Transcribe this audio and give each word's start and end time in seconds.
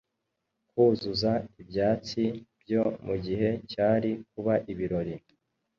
kuzuza 0.69 1.31
ibyatsi 1.61 2.23
byo 2.61 2.83
mu 3.05 3.15
gihe 3.25 3.49
cyari 3.71 4.11
kuba 4.31 4.53
ibirori 4.71 5.15